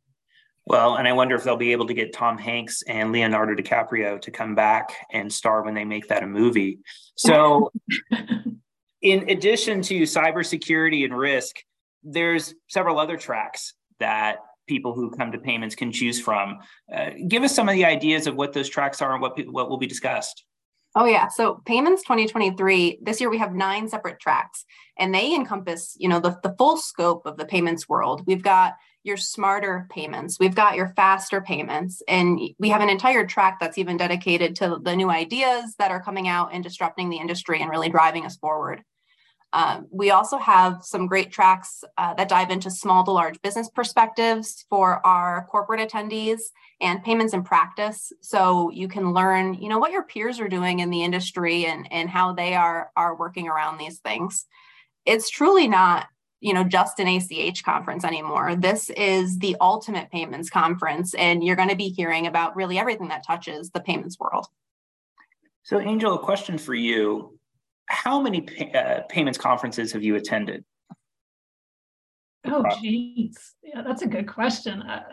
Well, 0.67 0.97
and 0.97 1.09
I 1.09 1.13
wonder 1.13 1.35
if 1.35 1.45
they'll 1.45 1.57
be 1.57 1.73
able 1.73 1.87
to 1.87 1.95
get 1.95 2.13
Tom 2.13 2.37
Hanks 2.37 2.83
and 2.83 3.11
Leonardo 3.11 3.55
DiCaprio 3.55 4.21
to 4.21 4.31
come 4.31 4.55
back 4.55 4.95
and 5.11 5.33
star 5.33 5.63
when 5.63 5.73
they 5.73 5.85
make 5.85 6.09
that 6.09 6.23
a 6.23 6.27
movie. 6.27 6.81
So, 7.17 7.73
in 9.03 9.31
addition 9.31 9.81
to 9.83 10.03
cybersecurity 10.03 11.07
and 11.07 11.17
risk, 11.17 11.57
there's 12.03 12.55
several 12.69 12.99
other 12.99 13.17
tracks 13.17 13.73
that 13.99 14.41
people 14.67 14.95
who 14.95 15.11
come 15.11 15.33
to 15.33 15.39
payments 15.39 15.75
can 15.75 15.91
choose 15.91 16.21
from. 16.21 16.59
Uh, 16.95 17.11
give 17.27 17.43
us 17.43 17.55
some 17.55 17.71
of 17.71 17.75
the 17.75 17.87
ideas 17.87 18.27
of 18.27 18.37
what 18.37 18.53
those 18.53 18.69
tracks 18.69 19.01
are 19.01 19.13
and 19.13 19.23
what 19.23 19.39
what 19.47 19.71
will 19.71 19.79
be 19.79 19.87
discussed. 19.87 20.45
Oh 20.97 21.05
yeah. 21.05 21.29
So 21.29 21.63
payments 21.67 22.03
2023, 22.03 23.01
this 23.03 23.21
year 23.21 23.31
we 23.31 23.39
have 23.39 23.55
nine 23.55 23.89
separate 23.89 24.19
tracks 24.21 24.65
and 24.99 25.15
they 25.15 25.35
encompass, 25.35 25.95
you 25.99 26.09
know, 26.09 26.19
the, 26.19 26.39
the 26.43 26.55
full 26.59 26.77
scope 26.77 27.27
of 27.27 27.37
the 27.37 27.45
payments 27.45 27.89
world. 27.89 28.25
We've 28.27 28.43
got 28.43 28.75
your 29.05 29.17
smarter 29.17 29.87
payments, 29.91 30.39
we've 30.41 30.55
got 30.55 30.77
your 30.77 30.93
faster 30.97 31.41
payments, 31.41 32.03
and 32.09 32.41
we 32.59 32.69
have 32.69 32.81
an 32.81 32.91
entire 32.91 33.27
track 33.27 33.59
that's 33.61 33.79
even 33.79 33.97
dedicated 33.97 34.57
to 34.57 34.79
the 34.83 34.97
new 34.97 35.09
ideas 35.09 35.75
that 35.79 35.91
are 35.91 36.03
coming 36.03 36.29
out 36.29 36.51
and 36.53 36.65
disrupting 36.65 37.09
the 37.09 37.19
industry 37.19 37.61
and 37.61 37.71
really 37.71 37.89
driving 37.89 38.27
us 38.27 38.37
forward. 38.37 38.83
Um, 39.53 39.87
we 39.91 40.11
also 40.11 40.37
have 40.37 40.83
some 40.83 41.07
great 41.07 41.33
tracks 41.33 41.83
uh, 41.97 42.13
that 42.15 42.29
dive 42.29 42.51
into 42.51 42.71
small 42.71 43.05
to 43.05 43.11
large 43.11 43.41
business 43.41 43.71
perspectives 43.71 44.67
for 44.69 45.05
our 45.07 45.47
corporate 45.51 45.89
attendees 45.89 46.41
and 46.81 47.03
payments 47.03 47.33
in 47.33 47.43
practice. 47.43 48.13
So 48.21 48.71
you 48.71 48.89
can 48.89 49.13
learn, 49.15 49.55
you 49.55 49.69
know, 49.69 49.79
what 49.79 49.93
your 49.93 50.05
peers 50.05 50.39
are 50.39 50.49
doing 50.49 50.81
in 50.81 50.91
the 50.91 51.03
industry 51.03 51.65
and, 51.65 51.91
and 51.91 52.11
how 52.11 52.35
they 52.35 52.55
are, 52.55 52.91
are 52.95 53.17
working 53.17 53.49
around 53.49 53.79
these 53.79 53.99
things. 54.01 54.45
It's 55.07 55.31
truly 55.31 55.67
not, 55.67 56.09
you 56.41 56.53
know, 56.53 56.63
just 56.63 57.01
an 57.01 57.09
ACH 57.09 57.65
conference 57.65 58.05
anymore. 58.05 58.55
This 58.55 58.91
is 58.91 59.39
the 59.39 59.57
ultimate 59.63 60.11
payments 60.11 60.51
conference, 60.51 61.15
and 61.15 61.43
you're 61.43 61.57
going 61.57 61.71
to 61.71 61.77
be 61.77 61.89
hearing 61.89 62.27
about 62.27 62.55
really 62.55 62.79
everything 62.79 63.09
that 63.09 63.27
touches 63.27 63.71
the 63.71 63.81
payments 63.81 64.19
world. 64.21 64.47
So, 65.63 65.81
Angel, 65.81 66.15
a 66.15 66.19
question 66.19 66.59
for 66.59 66.75
you 66.75 67.38
how 67.89 68.21
many 68.21 68.43
pay, 68.43 68.73
uh, 68.73 69.03
payments 69.09 69.39
conferences 69.39 69.93
have 69.93 70.03
you 70.03 70.17
attended? 70.17 70.65
Oh, 72.45 72.65
geez. 72.81 73.55
Yeah, 73.63 73.83
that's 73.83 74.03
a 74.03 74.07
good 74.07 74.29
question. 74.29 74.83
Uh, 74.83 75.05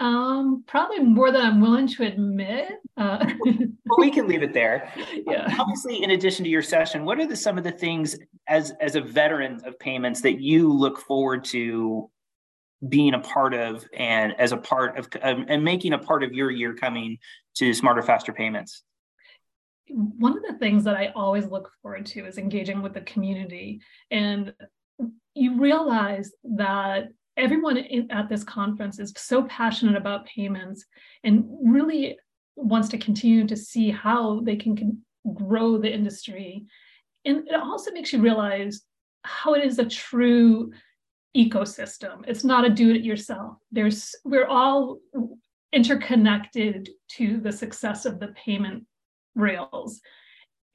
um, 0.00 0.64
probably 0.66 1.00
more 1.00 1.30
than 1.30 1.42
I'm 1.42 1.60
willing 1.60 1.86
to 1.86 2.04
admit. 2.04 2.72
Uh, 2.96 3.24
well, 3.44 3.98
we 3.98 4.10
can 4.10 4.26
leave 4.26 4.42
it 4.42 4.52
there. 4.52 4.92
Yeah. 5.26 5.54
Obviously, 5.58 6.02
in 6.02 6.10
addition 6.10 6.44
to 6.44 6.50
your 6.50 6.62
session, 6.62 7.04
what 7.04 7.20
are 7.20 7.26
the, 7.26 7.36
some 7.36 7.58
of 7.58 7.64
the 7.64 7.70
things 7.70 8.16
as 8.48 8.72
as 8.80 8.96
a 8.96 9.00
veteran 9.00 9.60
of 9.64 9.78
payments 9.78 10.20
that 10.22 10.40
you 10.40 10.72
look 10.72 10.98
forward 10.98 11.44
to 11.44 12.10
being 12.88 13.14
a 13.14 13.20
part 13.20 13.54
of, 13.54 13.86
and 13.96 14.34
as 14.38 14.52
a 14.52 14.56
part 14.56 14.98
of, 14.98 15.08
um, 15.22 15.46
and 15.48 15.64
making 15.64 15.92
a 15.92 15.98
part 15.98 16.22
of 16.22 16.32
your 16.32 16.50
year 16.50 16.74
coming 16.74 17.16
to 17.54 17.72
Smarter 17.72 18.02
Faster 18.02 18.32
Payments? 18.32 18.82
One 19.88 20.36
of 20.36 20.42
the 20.42 20.58
things 20.58 20.84
that 20.84 20.96
I 20.96 21.12
always 21.14 21.46
look 21.46 21.70
forward 21.82 22.06
to 22.06 22.26
is 22.26 22.38
engaging 22.38 22.82
with 22.82 22.94
the 22.94 23.02
community. 23.02 23.80
And 24.10 24.52
you 25.34 25.60
realize 25.60 26.32
that 26.44 27.08
everyone 27.36 27.78
at 28.10 28.28
this 28.28 28.44
conference 28.44 28.98
is 28.98 29.12
so 29.16 29.44
passionate 29.44 29.96
about 29.96 30.26
payments 30.26 30.84
and 31.24 31.44
really 31.62 32.16
wants 32.56 32.88
to 32.88 32.98
continue 32.98 33.46
to 33.46 33.56
see 33.56 33.90
how 33.90 34.40
they 34.40 34.56
can 34.56 35.02
grow 35.34 35.78
the 35.78 35.92
industry. 35.92 36.64
And 37.24 37.48
it 37.48 37.54
also 37.54 37.90
makes 37.90 38.12
you 38.12 38.20
realize 38.20 38.82
how 39.24 39.54
it 39.54 39.64
is 39.64 39.78
a 39.78 39.86
true 39.86 40.70
ecosystem. 41.36 42.22
It's 42.28 42.44
not 42.44 42.64
a 42.64 42.70
do 42.70 42.92
it 42.92 43.02
yourself. 43.02 43.56
There's 43.72 44.14
we're 44.24 44.46
all 44.46 44.98
interconnected 45.72 46.88
to 47.08 47.38
the 47.38 47.50
success 47.50 48.06
of 48.06 48.20
the 48.20 48.28
payment 48.28 48.84
rails. 49.34 50.00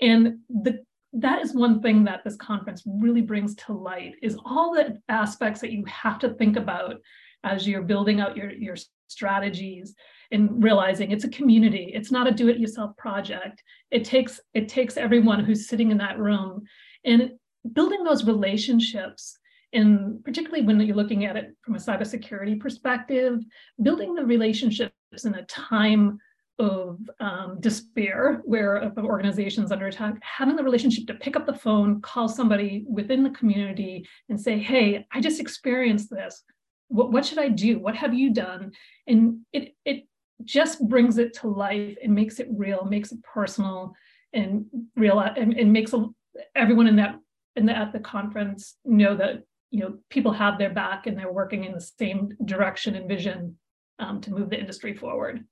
And 0.02 0.40
the, 0.50 0.80
that 1.14 1.42
is 1.42 1.54
one 1.54 1.82
thing 1.82 2.04
that 2.06 2.24
this 2.24 2.36
conference 2.36 2.84
really 2.86 3.22
brings 3.22 3.56
to 3.56 3.74
light 3.74 4.14
is 4.22 4.38
all 4.46 4.74
the 4.74 5.00
aspects 5.10 5.62
that 5.62 5.72
you 5.72 5.84
have 5.86 6.20
to 6.20 6.34
think 6.36 6.56
about 6.56 6.98
as 7.44 7.68
you're 7.68 7.82
building 7.82 8.20
out 8.20 8.38
your, 8.38 8.52
your 8.52 8.76
strategies 9.08 9.96
and 10.32 10.64
realizing 10.64 11.12
it's 11.12 11.24
a 11.24 11.30
community. 11.30 11.92
It's 11.94 12.12
not 12.12 12.28
a 12.28 12.32
do-it-yourself 12.32 12.96
project. 12.98 13.64
It 13.90 14.06
takes 14.06 14.40
it 14.54 14.70
takes 14.70 14.98
everyone 14.98 15.44
who's 15.44 15.68
sitting 15.68 15.92
in 15.92 15.98
that 15.98 16.20
room. 16.20 16.64
And 17.04 17.32
building 17.74 18.04
those 18.04 18.26
relationships 18.26 19.38
and 19.74 20.24
particularly 20.24 20.66
when 20.66 20.80
you're 20.80 20.96
looking 20.96 21.26
at 21.26 21.36
it 21.36 21.56
from 21.62 21.76
a 21.76 21.80
cybersecurity 21.80 22.60
perspective 22.60 23.44
building 23.82 24.16
the 24.16 24.26
relationships 24.26 24.94
in 25.26 25.36
a 25.36 25.46
time 25.46 26.18
of 26.60 27.00
um, 27.20 27.58
despair 27.62 28.42
where 28.44 28.76
if 28.78 28.98
an 28.98 29.06
organization's 29.06 29.72
under 29.72 29.88
attack, 29.88 30.16
having 30.22 30.56
the 30.56 30.64
relationship 30.64 31.08
to 31.08 31.14
pick 31.14 31.36
up 31.36 31.46
the 31.46 31.54
phone, 31.54 32.02
call 32.02 32.28
somebody 32.28 32.84
within 32.88 33.24
the 33.24 33.30
community 33.32 34.06
and 34.28 34.40
say, 34.40 34.60
hey, 34.60 35.08
I 35.12 35.22
just 35.22 35.40
experienced 35.40 36.10
this. 36.10 36.44
What, 36.90 37.12
what 37.12 37.26
should 37.26 37.40
I 37.40 37.50
do? 37.50 37.80
What 37.80 37.96
have 37.96 38.14
you 38.14 38.34
done? 38.34 38.72
And 39.08 39.40
it, 39.54 39.76
it 39.86 40.06
just 40.44 40.86
brings 40.88 41.18
it 41.18 41.34
to 41.36 41.48
life 41.48 41.98
and 42.04 42.14
makes 42.14 42.40
it 42.40 42.48
real, 42.52 42.86
makes 42.86 43.12
it 43.12 43.24
personal 43.24 43.96
and 44.34 44.66
real 44.96 45.20
and, 45.20 45.54
and 45.54 45.74
makes 45.74 45.94
a, 45.94 46.06
everyone 46.56 46.88
in 46.88 46.98
that 46.98 47.16
in 47.56 47.66
the, 47.66 47.76
at 47.76 47.92
the 47.92 48.00
conference 48.00 48.76
know 48.86 49.16
that 49.16 49.44
you 49.72 49.82
know 49.82 49.98
people 50.10 50.32
have 50.32 50.58
their 50.58 50.70
back 50.70 51.08
and 51.08 51.18
they're 51.18 51.32
working 51.32 51.64
in 51.64 51.74
the 51.74 51.82
same 51.82 52.30
direction 52.46 52.96
and 52.96 53.10
vision 53.10 53.58
um, 53.98 54.22
to 54.22 54.32
move 54.32 54.50
the 54.50 54.60
industry 54.60 54.96
forward. 54.96 55.44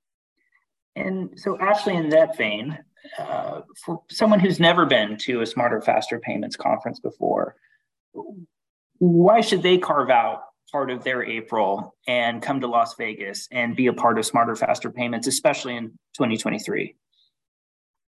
And 0.97 1.39
so, 1.39 1.57
Ashley, 1.59 1.95
in 1.95 2.09
that 2.09 2.37
vein, 2.37 2.77
uh, 3.17 3.61
for 3.85 4.01
someone 4.09 4.39
who's 4.39 4.59
never 4.59 4.85
been 4.85 5.17
to 5.17 5.41
a 5.41 5.45
Smarter 5.45 5.81
Faster 5.81 6.19
Payments 6.19 6.55
conference 6.55 6.99
before, 6.99 7.55
why 8.97 9.41
should 9.41 9.61
they 9.61 9.77
carve 9.77 10.09
out 10.09 10.41
part 10.71 10.89
of 10.89 11.03
their 11.03 11.23
April 11.23 11.95
and 12.07 12.41
come 12.41 12.59
to 12.61 12.67
Las 12.67 12.95
Vegas 12.95 13.47
and 13.51 13.75
be 13.75 13.87
a 13.87 13.93
part 13.93 14.17
of 14.17 14.25
Smarter 14.25 14.55
Faster 14.55 14.89
Payments, 14.89 15.27
especially 15.27 15.77
in 15.77 15.89
2023? 16.15 16.95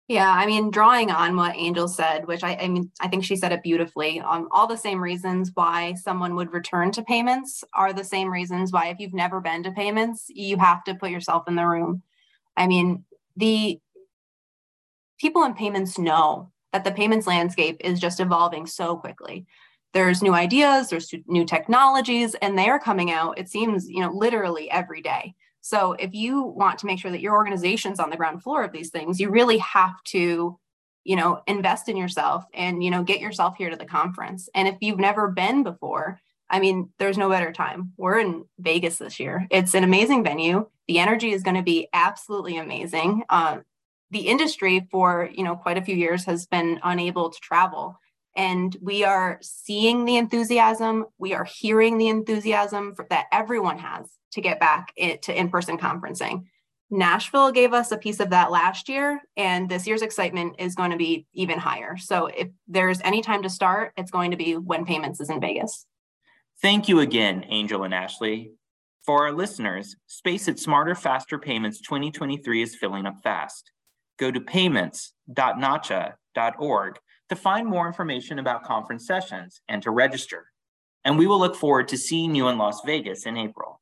Yeah, 0.09 0.31
I 0.31 0.47
mean, 0.47 0.71
drawing 0.71 1.11
on 1.11 1.35
what 1.35 1.55
Angel 1.55 1.87
said, 1.87 2.25
which 2.25 2.43
I, 2.43 2.55
I 2.55 2.67
mean, 2.67 2.91
I 2.99 3.07
think 3.07 3.23
she 3.23 3.35
said 3.35 3.51
it 3.51 3.61
beautifully. 3.61 4.19
Um, 4.19 4.47
all 4.51 4.65
the 4.65 4.75
same 4.75 4.99
reasons 4.99 5.51
why 5.53 5.93
someone 5.93 6.35
would 6.35 6.51
return 6.51 6.91
to 6.93 7.03
payments 7.03 7.63
are 7.75 7.93
the 7.93 8.03
same 8.03 8.33
reasons 8.33 8.71
why, 8.71 8.87
if 8.87 8.99
you've 8.99 9.13
never 9.13 9.39
been 9.39 9.61
to 9.63 9.71
payments, 9.71 10.25
you 10.29 10.57
have 10.57 10.83
to 10.85 10.95
put 10.95 11.11
yourself 11.11 11.47
in 11.47 11.55
the 11.55 11.67
room 11.67 12.01
I 12.59 12.67
mean, 12.67 13.05
the 13.35 13.79
people 15.19 15.43
in 15.43 15.55
payments 15.55 15.97
know 15.97 16.51
that 16.73 16.83
the 16.83 16.91
payments 16.91 17.25
landscape 17.25 17.77
is 17.79 17.99
just 17.99 18.19
evolving 18.19 18.67
so 18.67 18.95
quickly. 18.97 19.47
There's 19.93 20.21
new 20.21 20.35
ideas, 20.35 20.89
there's 20.89 21.11
new 21.25 21.45
technologies, 21.45 22.35
and 22.35 22.55
they 22.55 22.69
are 22.69 22.79
coming 22.79 23.11
out, 23.11 23.39
it 23.39 23.49
seems, 23.49 23.89
you 23.89 24.01
know, 24.01 24.11
literally 24.11 24.69
every 24.69 25.01
day. 25.01 25.33
So 25.61 25.93
if 25.93 26.13
you 26.13 26.43
want 26.43 26.77
to 26.79 26.85
make 26.85 26.99
sure 26.99 27.11
that 27.11 27.21
your 27.21 27.33
organization's 27.33 27.99
on 27.99 28.11
the 28.11 28.17
ground 28.17 28.43
floor 28.43 28.63
of 28.63 28.71
these 28.71 28.91
things, 28.91 29.19
you 29.19 29.29
really 29.29 29.57
have 29.57 30.01
to, 30.05 30.59
you 31.05 31.15
know, 31.15 31.41
invest 31.47 31.89
in 31.89 31.97
yourself 31.97 32.45
and, 32.53 32.83
you 32.83 32.91
know, 32.91 33.03
get 33.03 33.19
yourself 33.19 33.55
here 33.57 33.69
to 33.69 33.75
the 33.75 33.85
conference. 33.85 34.47
And 34.53 34.67
if 34.67 34.75
you've 34.79 34.99
never 34.99 35.27
been 35.29 35.63
before, 35.63 36.19
I 36.49 36.59
mean, 36.59 36.89
there's 36.97 37.17
no 37.17 37.29
better 37.29 37.51
time. 37.51 37.93
We're 37.97 38.19
in 38.19 38.45
Vegas 38.57 38.97
this 38.97 39.19
year. 39.19 39.47
It's 39.51 39.73
an 39.75 39.83
amazing 39.83 40.23
venue. 40.23 40.67
The 40.87 40.99
energy 40.99 41.31
is 41.31 41.43
going 41.43 41.57
to 41.57 41.63
be 41.63 41.87
absolutely 41.93 42.57
amazing. 42.57 43.23
Uh, 43.29 43.59
the 44.11 44.27
industry 44.27 44.87
for 44.91 45.29
you 45.33 45.43
know 45.43 45.55
quite 45.55 45.77
a 45.77 45.81
few 45.81 45.95
years 45.95 46.25
has 46.25 46.45
been 46.45 46.79
unable 46.83 47.29
to 47.29 47.39
travel 47.39 47.97
and 48.35 48.77
we 48.81 49.03
are 49.03 49.39
seeing 49.41 50.05
the 50.05 50.17
enthusiasm 50.17 51.05
we 51.17 51.33
are 51.33 51.43
hearing 51.45 51.97
the 51.97 52.07
enthusiasm 52.07 52.93
for, 52.95 53.05
that 53.09 53.25
everyone 53.31 53.77
has 53.77 54.09
to 54.31 54.41
get 54.41 54.59
back 54.59 54.93
to 55.21 55.37
in-person 55.37 55.77
conferencing 55.77 56.43
nashville 56.89 57.51
gave 57.51 57.73
us 57.73 57.91
a 57.91 57.97
piece 57.97 58.19
of 58.19 58.31
that 58.31 58.51
last 58.51 58.89
year 58.89 59.21
and 59.37 59.69
this 59.69 59.85
year's 59.85 60.01
excitement 60.01 60.55
is 60.59 60.75
going 60.75 60.91
to 60.91 60.97
be 60.97 61.25
even 61.33 61.59
higher 61.59 61.97
so 61.97 62.27
if 62.27 62.47
there's 62.67 63.01
any 63.01 63.21
time 63.21 63.43
to 63.43 63.49
start 63.49 63.93
it's 63.97 64.11
going 64.11 64.31
to 64.31 64.37
be 64.37 64.55
when 64.55 64.85
payments 64.85 65.19
is 65.19 65.29
in 65.29 65.39
vegas 65.39 65.85
thank 66.61 66.87
you 66.87 66.99
again 66.99 67.45
angel 67.49 67.83
and 67.83 67.93
ashley 67.93 68.51
for 69.05 69.25
our 69.25 69.31
listeners 69.31 69.95
space 70.07 70.47
at 70.47 70.59
smarter 70.59 70.95
faster 70.95 71.37
payments 71.37 71.81
2023 71.81 72.61
is 72.61 72.75
filling 72.75 73.05
up 73.05 73.15
fast 73.23 73.71
go 74.19 74.29
to 74.29 74.41
payments.nacha.org 74.41 76.99
to 77.29 77.35
find 77.35 77.67
more 77.67 77.87
information 77.87 78.37
about 78.39 78.63
conference 78.63 79.07
sessions 79.07 79.61
and 79.69 79.81
to 79.83 79.91
register. 79.91 80.47
And 81.05 81.17
we 81.17 81.27
will 81.27 81.39
look 81.39 81.55
forward 81.55 81.87
to 81.89 81.97
seeing 81.97 82.35
you 82.35 82.49
in 82.49 82.57
Las 82.57 82.81
Vegas 82.85 83.25
in 83.25 83.37
April. 83.37 83.79